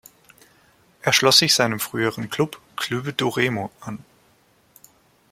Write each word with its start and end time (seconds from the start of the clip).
Er 1.03 1.13
schloss 1.13 1.37
sich 1.37 1.53
seinem 1.53 1.79
früheren 1.79 2.31
Klub 2.31 2.59
Clube 2.75 3.13
do 3.13 3.29
Remo 3.29 3.69
an. 3.81 4.03